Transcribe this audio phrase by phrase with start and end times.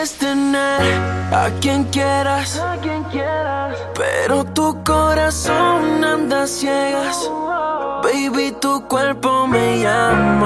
[0.00, 0.80] puedes tener
[1.30, 3.76] a quien quieras, a quien quieras.
[3.94, 7.30] Pero tu corazón anda ciegas.
[8.02, 10.40] Baby, tu cuerpo me llama.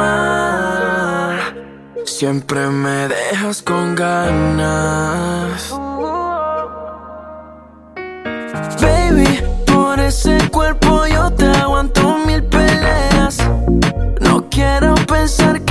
[2.05, 5.71] Siempre me dejas con ganas.
[8.81, 13.39] Baby, por ese cuerpo yo te aguanto mil peleas.
[14.21, 15.64] No quiero pensar que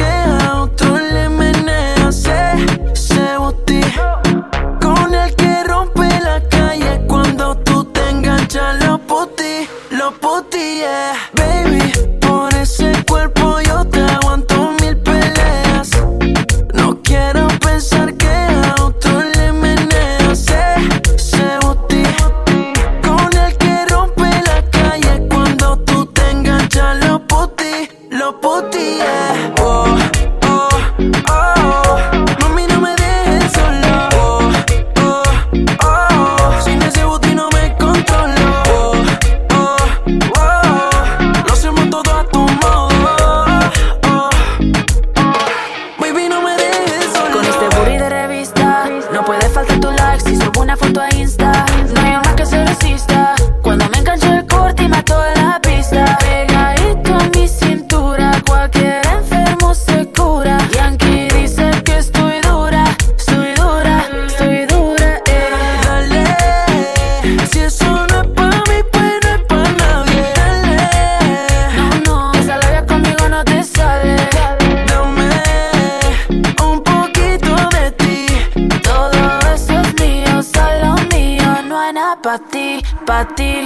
[83.05, 83.65] pa' ti.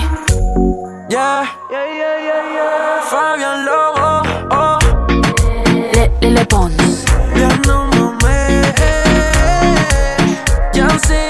[1.10, 3.02] Yeah, yeah, yeah, yeah, yeah.
[3.10, 4.10] Fabián Lobo,
[4.52, 4.80] oh, oh.
[5.94, 7.06] Le, le, le pones.
[7.36, 7.88] Ya no
[8.24, 8.62] me,
[10.74, 11.30] ya sé.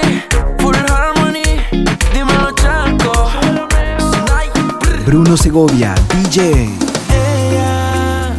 [5.06, 6.68] Bruno Segovia, DJ.
[7.10, 8.30] Ella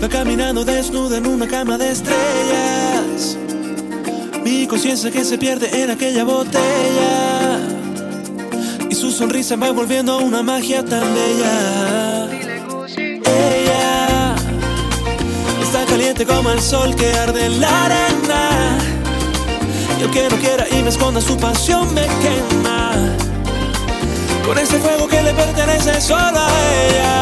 [0.00, 3.36] va caminando desnuda en una cama de estrellas.
[4.44, 7.47] Mi conciencia que se pierde en aquella botella
[9.18, 12.28] sonrisa va volviendo una magia tan bella.
[13.26, 14.36] Ella
[15.60, 18.78] está caliente como el sol que arde en la arena.
[20.00, 22.92] Yo que no quiera y me esconda su pasión me quema.
[24.46, 26.50] Con ese fuego que le pertenece solo a
[26.86, 27.14] ella.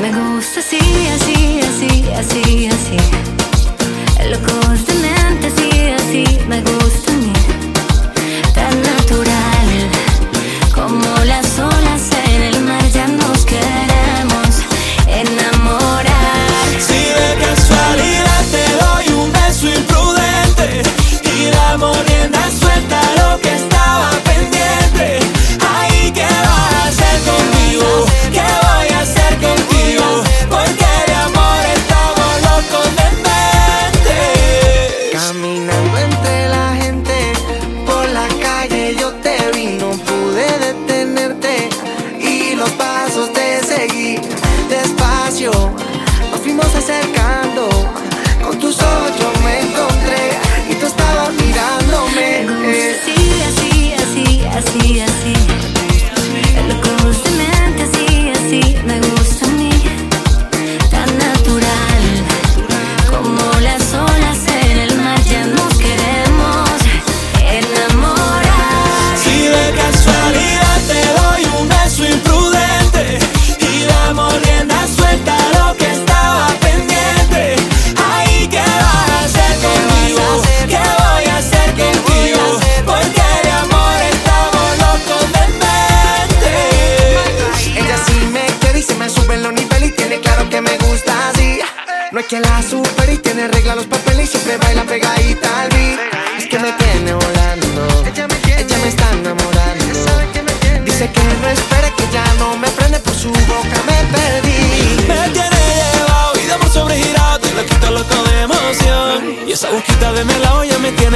[0.00, 0.78] Me gusta así,
[1.16, 2.96] así, así, así, así.
[4.30, 7.51] Locos de mente, así, así, me gusta a mí.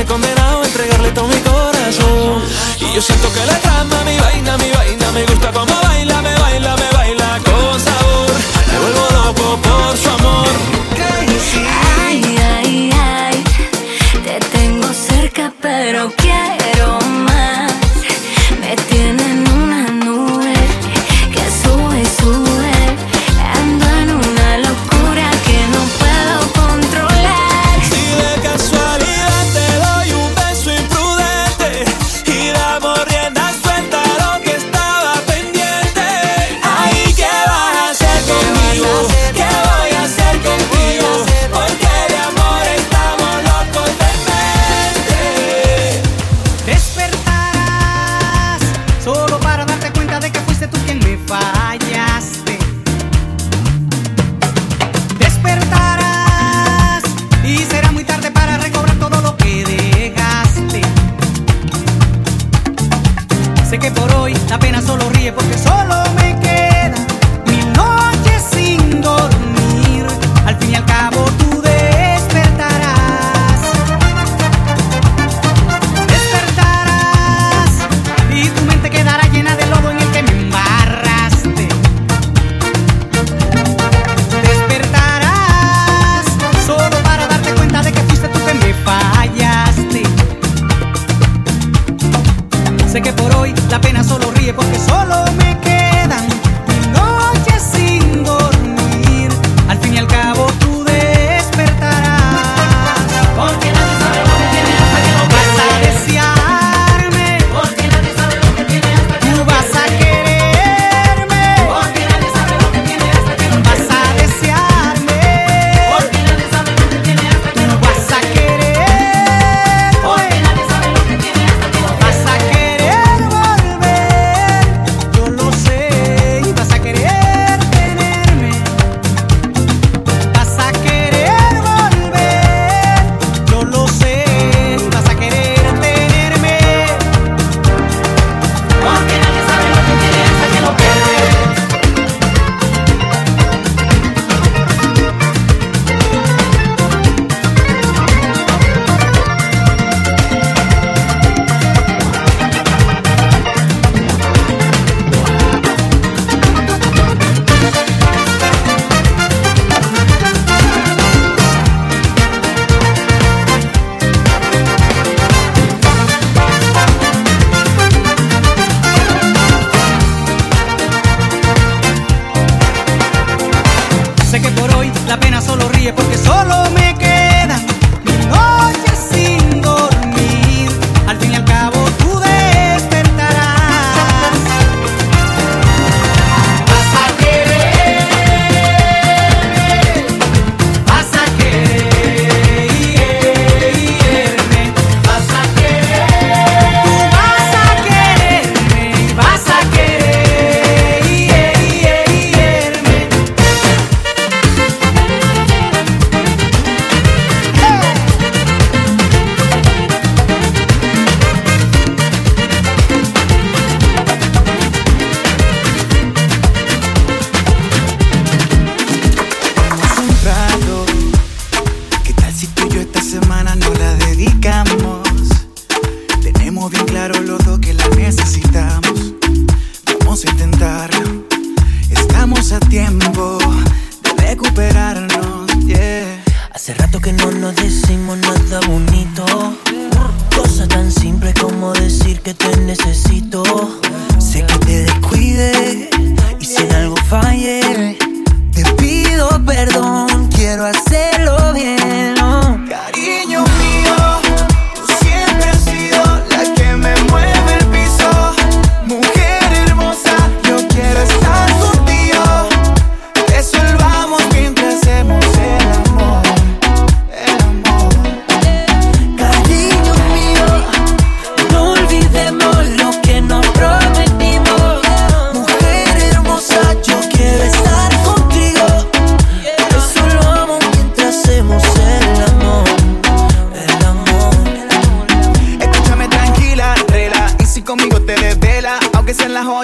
[0.06, 2.42] condenado a entregarle todo mi corazón.
[2.80, 3.95] Y yo siento que la trama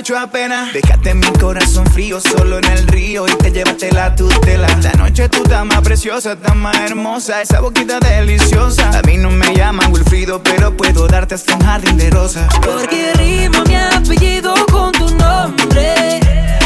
[0.02, 0.72] mucho apenas.
[0.72, 4.66] Dejaste mi corazón frío solo en el río y te llevaste la tutela.
[4.82, 8.98] La noche tú estás más preciosa, estás más hermosa, esa boquita deliciosa.
[8.98, 12.52] A mí no me llaman Wilfrido, pero puedo darte hasta un jardín de rosas.
[12.64, 16.18] Porque rima mi apellido con tu nombre.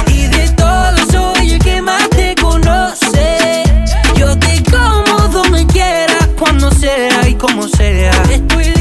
[0.06, 3.64] Y de todo soy el que más te conoce.
[4.16, 8.12] Yo te como donde quiera, cuando sea y como sea.
[8.30, 8.75] Estoy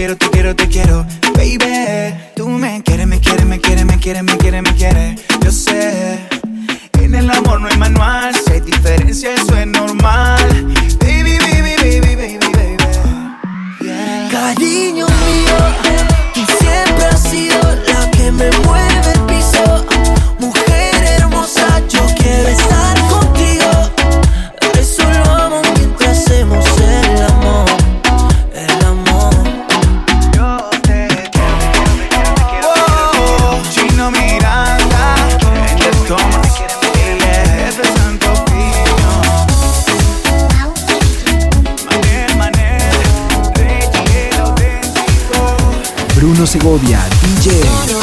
[0.00, 2.14] quiero, te quiero, te quiero, baby.
[2.34, 5.20] Tú me quieres, me quieres, me quieres, me quieres, me quieres, me quieres.
[5.44, 6.18] Yo sé,
[7.02, 9.49] en el amor no hay manual, si hay diferencias
[46.50, 47.99] Segovia, DJ.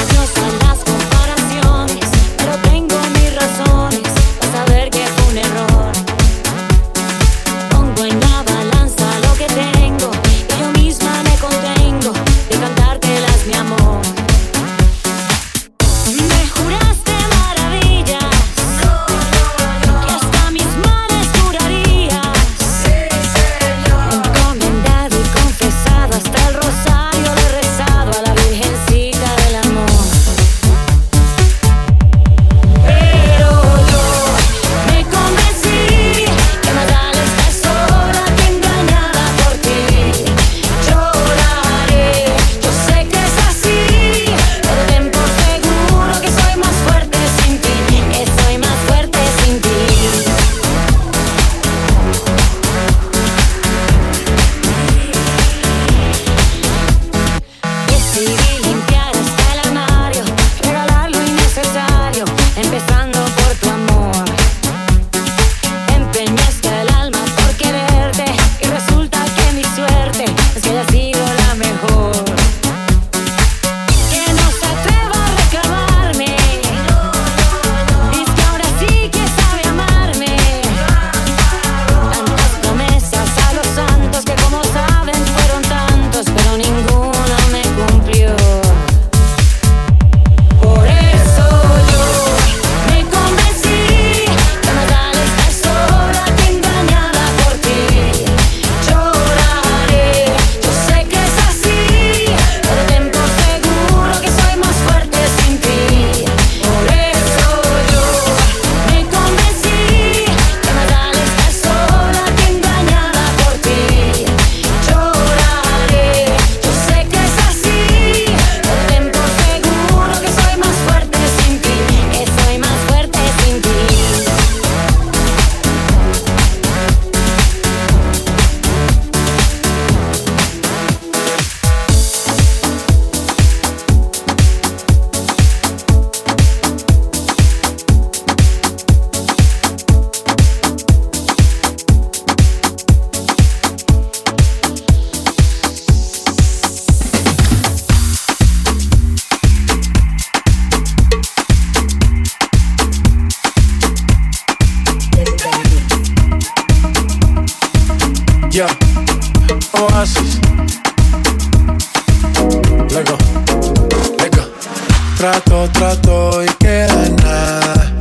[165.32, 167.94] trato, trato y queda nada.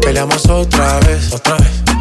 [0.00, 1.91] Peleamos otra vez, otra vez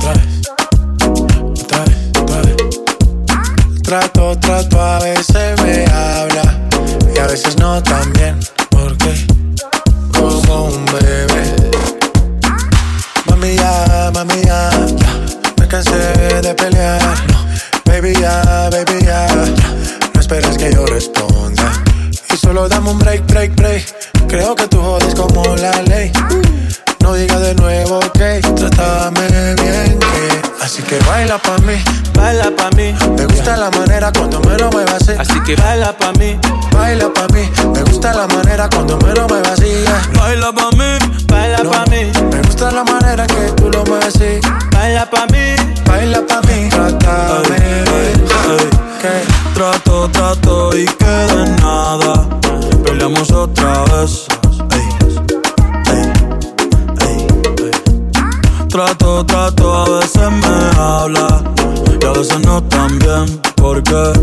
[63.61, 64.13] porque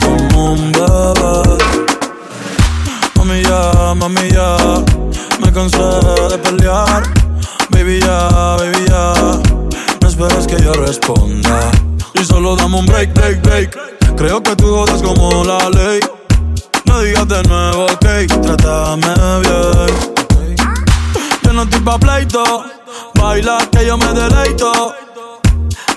[0.00, 1.42] como un bebé.
[3.16, 4.56] Mami ya, mami ya,
[5.40, 5.82] me cansé
[6.30, 7.02] de pelear.
[7.70, 9.14] Baby ya, baby ya,
[10.00, 11.70] no esperes que yo responda.
[12.14, 14.16] Y solo dame un break, break, break.
[14.16, 16.00] Creo que tú jodas como la ley.
[16.84, 18.06] No digas de nuevo, ok,
[18.42, 19.96] trátame bien.
[21.42, 22.64] Yo no estoy pa' pleito,
[23.14, 25.01] baila que yo me deleito.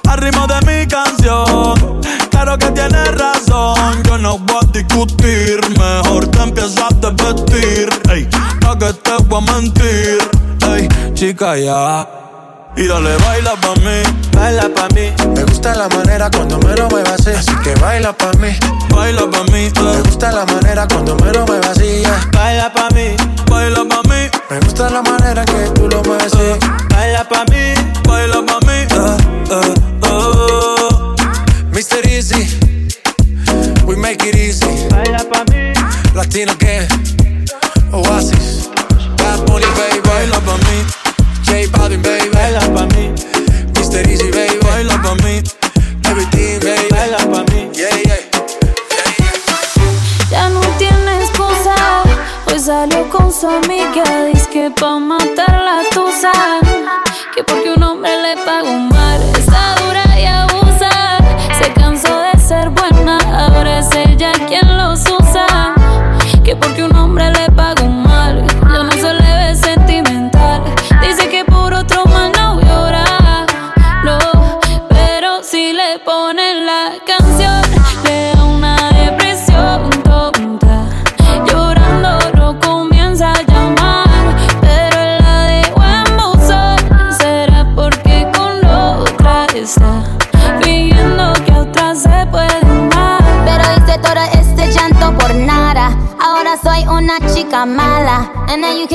[0.08, 4.04] Al ritmo de mi canción, claro que tienes razón.
[4.04, 7.90] Yo no voy a discutir, mejor te empiezas a vestir.
[8.10, 8.28] Ey,
[8.62, 10.18] pa' que te voy a mentir.
[10.68, 12.08] Ey, chica, ya.
[12.78, 15.14] Y dale, baila pa' mí, baila pa' mí.
[15.34, 18.50] Me gusta la manera cuando me lo muevas así, así que baila pa' mí.
[18.94, 22.30] Baila pa' mí, Me gusta la manera cuando me lo muevas así, yeah.
[22.34, 23.16] baila pa' mí,
[23.50, 26.60] baila pa' mí, Me gusta la manera que tú lo mueves así.
[26.94, 27.74] baila pa' mí,
[28.08, 28.74] baila pa' mí.
[28.74, 29.18] Eh,
[29.52, 29.85] eh.
[31.86, 32.02] Mr.
[32.08, 34.66] Easy, we make it easy.
[34.90, 35.72] Baila pa' mí,
[36.16, 36.88] Latino que
[37.94, 38.70] Oasis,
[39.18, 40.02] Bad Bunny, baby.
[40.02, 40.78] baila pa' mí,
[41.46, 42.30] J Balvin, baby.
[42.34, 43.14] baila pa' mí,
[43.76, 44.02] Mr.
[44.10, 44.25] Easy,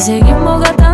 [0.00, 0.89] seguimos gastando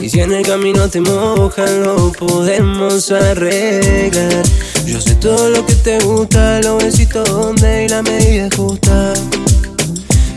[0.00, 4.42] Y si en el camino te mojan, lo podemos arreglar.
[4.84, 9.12] Yo sé todo lo que te gusta, los besitos donde y la medida justa.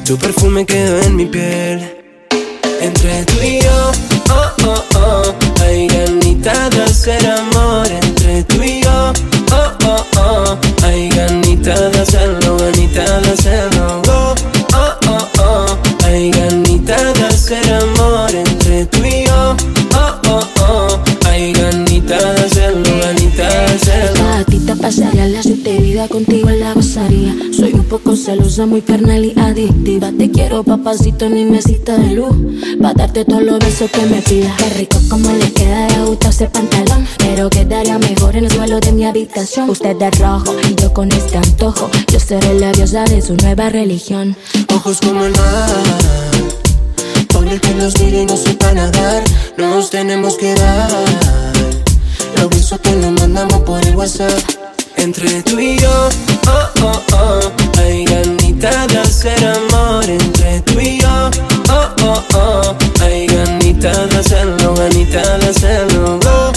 [0.05, 1.97] Tu perfume quedó en mi piel.
[2.81, 3.91] Entre tú y yo,
[4.29, 7.87] oh, oh, oh, hay ganitas de hacer amor.
[7.89, 9.13] Entre tú y yo,
[9.53, 14.01] oh, oh, oh, hay ganitas de hacerlo, ganitas de hacerlo.
[24.91, 27.34] Pasaría la siete vida contigo la gozaría.
[27.56, 30.12] Soy un poco celosa, muy carnal y adictiva.
[30.12, 32.36] Te quiero, papacito, mi mesita de luz.
[32.82, 34.54] Pa' darte todos los besos que me pidas.
[34.58, 37.08] Qué rico como le queda de gusto ese pantalón.
[37.19, 39.69] Pero quedaría mejor en el suelo de mi habitación.
[39.69, 41.89] Usted de rojo y yo con este antojo.
[42.12, 44.36] Yo seré la diosa de su nueva religión.
[44.75, 45.69] Ojos como el mar,
[47.30, 49.23] por el que los mire y no sepa nadar.
[49.58, 50.91] Nos tenemos que dar.
[52.36, 54.61] Los besos que nos mandamos por el WhatsApp.
[55.01, 56.09] Entre tú y yo,
[56.47, 60.05] oh, oh, oh, hay ganitas de hacer amor.
[60.07, 61.31] Entre tú y yo,
[61.71, 66.19] oh, oh, oh, hay ganitas de hacerlo, ganitas de hacerlo.
[66.27, 66.51] Oh,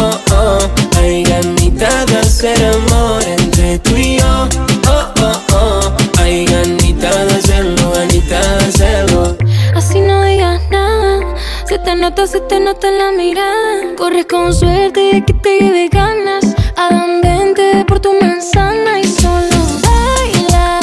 [0.00, 0.58] oh, oh,
[0.98, 3.22] hay ganitas de hacer amor.
[3.24, 4.48] Entre tú y yo,
[4.88, 9.36] oh, oh, oh, hay ganitas de hacerlo, ganitas de hacerlo.
[9.74, 11.20] Así no digas nada.
[11.68, 13.94] Se te nota, se te nota en la mirada.
[13.98, 15.90] Corres con suerte de que te lleve.
[17.96, 20.80] Por tu manzana y solo baila.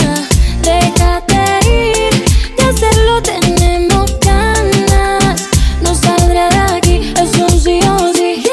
[0.64, 2.26] Déjate ir.
[2.58, 5.44] De hacerlo tenemos ganas.
[5.84, 8.44] No saldrá de aquí, es un sí o sí.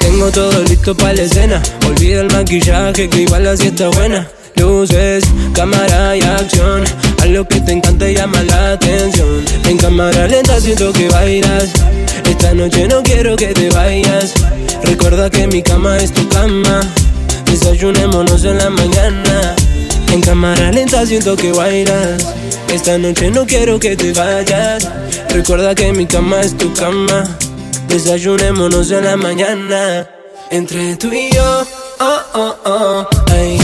[0.00, 1.62] Tengo todo listo para la escena.
[1.86, 4.28] Olvida el maquillaje que igual así está buena.
[4.56, 5.22] Luces,
[5.54, 6.82] cámara y acción.
[7.22, 9.44] A lo que te encanta llama la atención.
[9.68, 11.70] En cámara lenta siento que bailas.
[12.28, 14.34] Esta noche no quiero que te vayas.
[14.82, 16.80] Recuerda que mi cama es tu cama.
[17.50, 19.56] Desayunémonos en la mañana.
[20.12, 22.26] En cámara lenta siento que bailas.
[22.72, 24.88] Esta noche no quiero que te vayas.
[25.30, 27.24] Recuerda que mi cama es tu cama.
[27.88, 30.08] Desayunémonos en la mañana.
[30.50, 31.66] Entre tú y yo,
[32.00, 33.08] oh, oh, oh.
[33.32, 33.59] Hay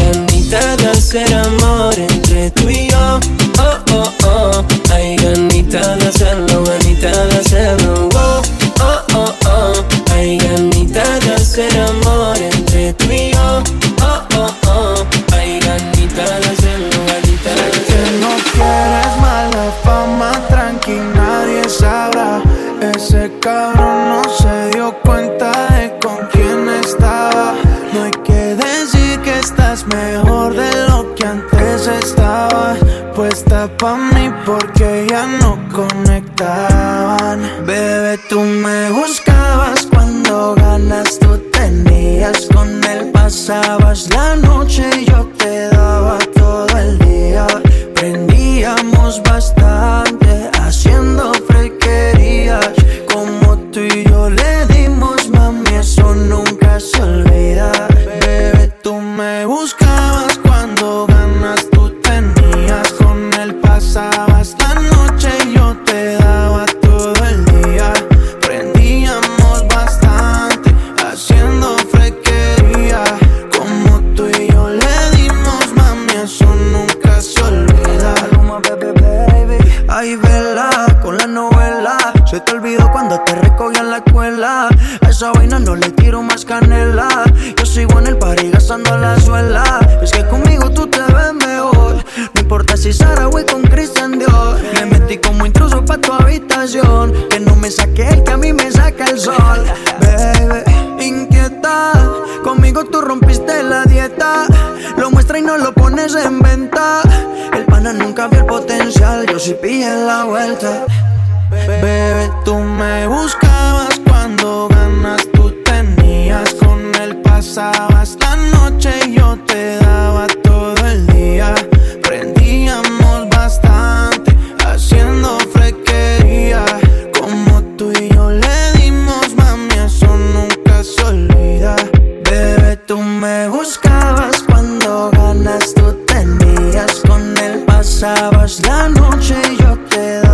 [138.88, 140.25] noche yo te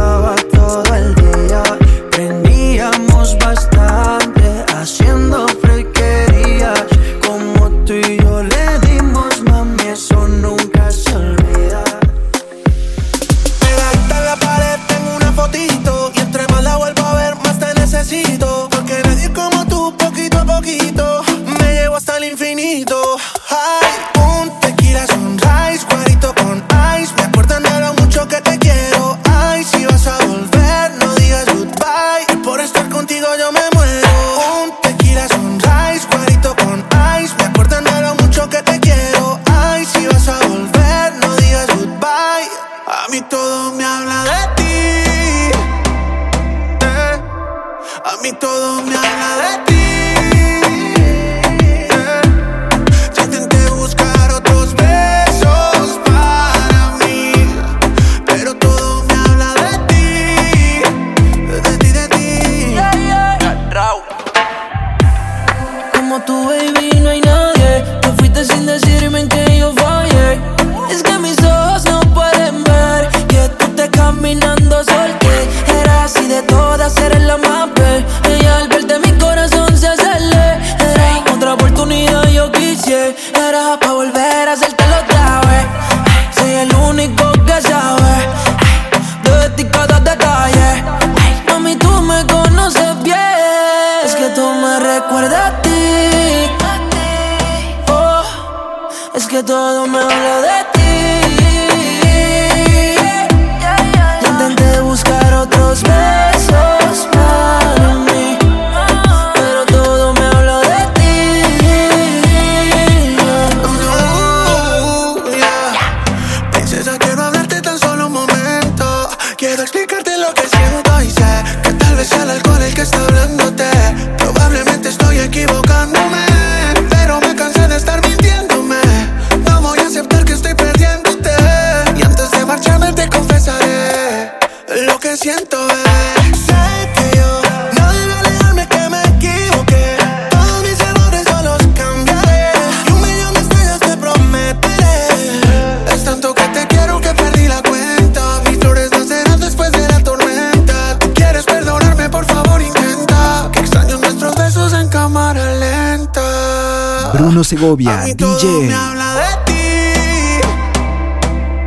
[157.52, 158.74] Segovia, todo me DJ.
[158.74, 159.52] habla de ti.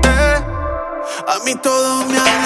[0.04, 0.38] Eh,
[1.28, 2.45] A mí todo me habla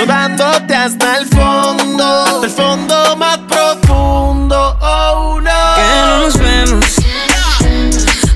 [0.00, 2.24] Yo dándote hasta el fondo.
[2.24, 4.78] Hasta el fondo más profundo.
[4.80, 5.74] Oh no.
[5.76, 6.86] Que no nos vemos.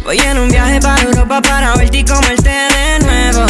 [0.05, 3.47] Voy en un viaje para Europa para verte y comerte de nuevo.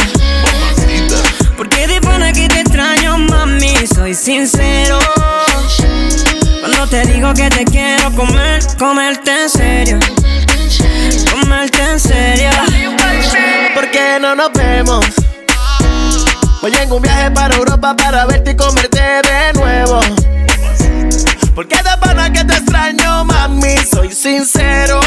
[1.57, 4.97] Porque de pana que te extraño, mami, soy sincero.
[6.61, 9.99] Cuando te digo que te quiero comer, comerte en serio.
[11.31, 12.49] Comerte en serio.
[13.73, 15.05] ¿Por qué no nos vemos?
[16.65, 19.99] Voy en un viaje para Europa para verte y comerte de nuevo.
[21.53, 24.99] Porque de pana que te extraño, mami, soy sincero.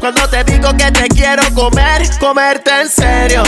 [0.00, 3.42] Cuando te digo que te quiero comer, comerte en serio.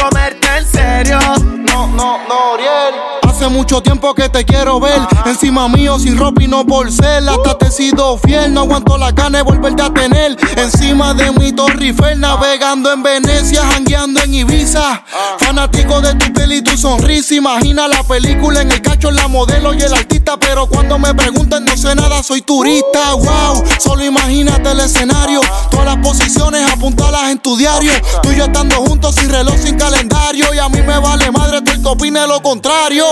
[0.00, 1.18] Comerte en serio.
[1.66, 3.23] No, no, no, Oriel.
[3.44, 4.98] Hace mucho tiempo que te quiero ver.
[5.26, 7.28] Encima mío sin ropa y no por ser.
[7.28, 10.34] Hasta te he sido fiel No aguanto la gana de volverte a tener.
[10.56, 15.04] Encima de mi Torre Eiffel Navegando en Venecia Jangueando en Ibiza.
[15.40, 17.34] Fanático de tu piel y tu sonrisa.
[17.34, 20.38] Imagina la película en el cacho La modelo y el artista.
[20.38, 23.62] Pero cuando me preguntan no sé nada Soy turista, wow
[23.94, 27.92] Solo imagínate el escenario Todas las posiciones apuntalas en tu diario
[28.24, 31.62] Tú y yo estando juntos sin reloj, sin calendario Y a mí me vale madre
[31.62, 33.04] tú el que opine lo contrario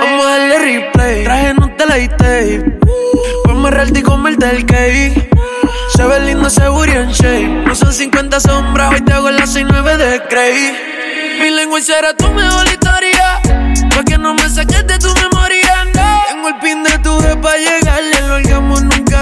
[0.00, 1.24] Vamos a darle replay.
[1.24, 2.78] Traje no te la tape.
[3.44, 5.28] Ponme realty y comerte el cake.
[5.94, 7.64] Se ve lindo ese booty en shape.
[7.66, 10.72] No son 50 sombras, hoy te hago las 69 de Grey.
[11.38, 13.42] Mi lengua será tu mejor historia.
[13.94, 15.86] Pa' que no me saques de tu memoria.
[16.30, 18.19] Tengo el pin de tu vez pa' llegarle.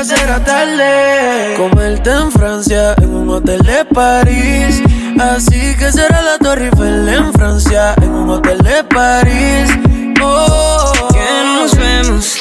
[0.04, 1.54] Será tarde.
[1.56, 4.80] Comerte en Francia, en un hotel de París.
[5.18, 9.68] Así que será la Torre Eiffel en Francia, en un hotel de París.
[10.22, 12.37] Oh, que no nos vemos.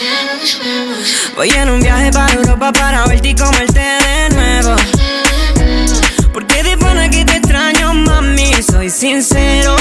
[1.35, 4.75] Voy en un viaje para Europa para verte y comerte de nuevo.
[6.31, 9.75] Porque de pana que te extraño, mami, soy sincero.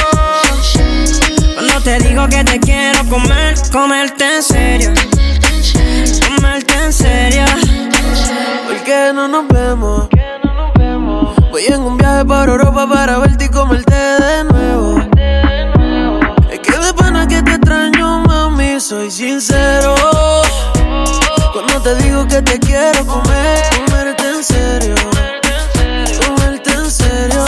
[1.55, 4.95] Cuando te digo que te quiero comer, comerte en serio.
[6.27, 7.66] Comerte en serio.
[8.77, 10.07] ¿Por qué no nos vemos?
[11.51, 15.01] Voy en un viaje para Europa para verte y comerte de nuevo.
[16.51, 19.95] Es que de pana que te extraño, mami, soy sincero.
[21.55, 24.95] Cuando te digo que te quiero comer, comerte en serio.
[26.27, 27.45] Comerte en serio.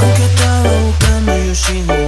[0.00, 2.01] Aunque estaba buscando, yo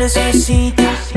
[0.00, 1.09] boca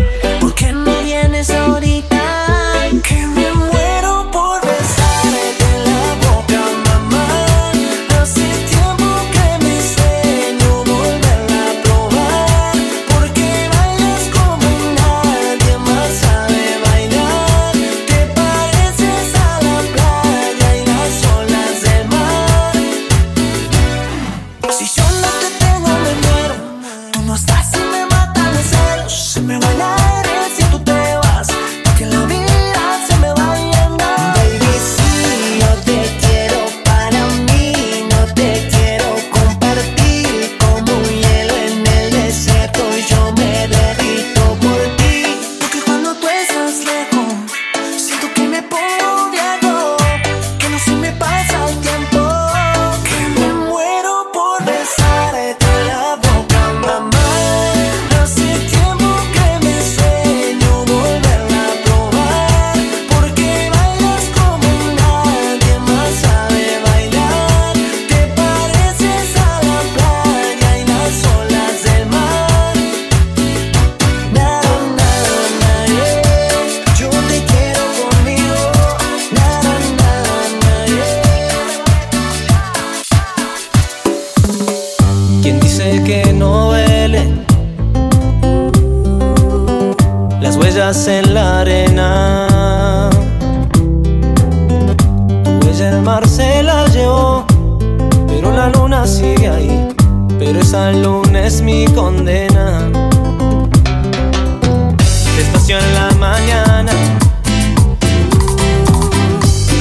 [105.94, 106.92] la mañana,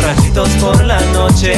[0.02, 1.54] rayitos por la noche.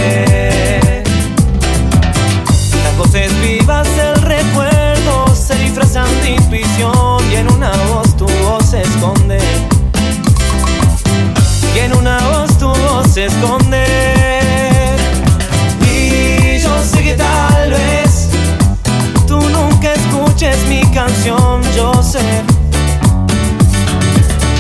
[2.85, 8.65] Las voces vivas del recuerdo se disfrazan de intuición y en una voz tu voz
[8.71, 9.39] se esconde.
[11.75, 13.85] Y en una voz tu voz se esconde.
[15.83, 18.29] Y yo sé que tal vez
[19.27, 22.44] tú nunca escuches mi canción, yo sé.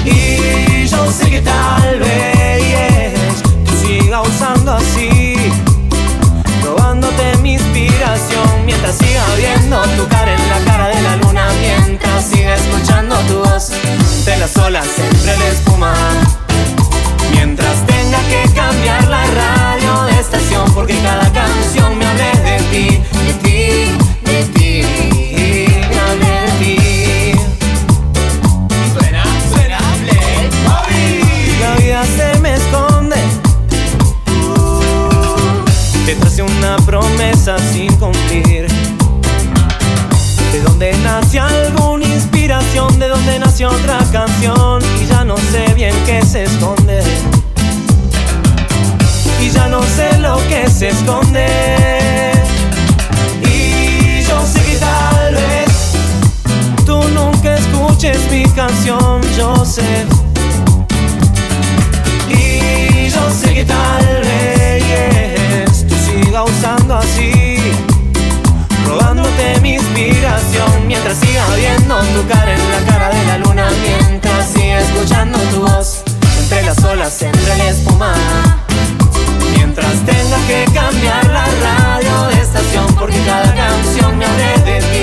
[0.04, 5.34] Y yo sé que tal vez tú sigas usando así,
[6.62, 12.24] robándote mi inspiración mientras siga viendo tu cara en la cara de la luna, mientras
[12.24, 13.70] siga escuchando tu voz
[14.26, 15.94] de las olas entre la espuma.
[17.32, 23.02] Mientras tenga que cambiar la radio de estación porque cada canción me hable de ti,
[40.52, 45.94] De donde nace alguna inspiración, de donde nació otra canción y ya no sé bien
[46.06, 47.02] qué se esconde.
[49.40, 51.46] Y ya no sé lo que se esconde.
[53.42, 55.92] Y yo sé que tal vez
[56.86, 60.06] tú nunca escuches mi canción, yo sé.
[62.30, 66.83] Y yo sé que tal vez tú sigas usando
[71.14, 76.02] siga viendo tu en la cara de la luna, mientras siga escuchando tu voz
[76.40, 78.14] entre las olas, entre la espuma.
[79.56, 84.93] Mientras tenga que cambiar la radio de estación porque cada canción me hable de ti,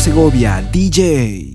[0.00, 1.49] Segovia, DJ.